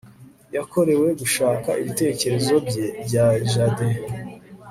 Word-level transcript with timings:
Yakorewe 0.55 1.07
gushaka 1.19 1.69
ibitekerezo 1.81 2.53
bye 2.67 2.85
bya 3.05 3.25
jade 3.51 3.87